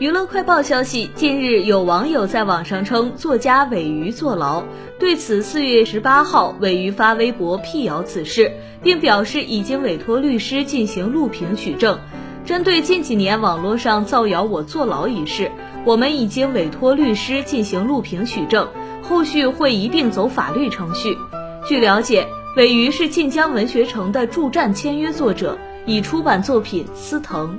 [0.00, 4.64] 娱乐快报消息，近日有网友在网上称作家韦鱼坐牢，
[4.98, 8.50] 对此，四月十八号，韦鱼发微博辟谣此事，
[8.82, 11.98] 并表示已经委托律师进行录屏取证。
[12.46, 15.52] 针对近几年网络上造谣我坐牢一事，
[15.84, 18.68] 我们已经委托律师进行录屏取证，
[19.02, 21.14] 后续会一并走法律程序。
[21.68, 22.26] 据了解，
[22.56, 27.50] 韦鱼是晋江文学城的驻站签约作者，已出版作品《司藤》。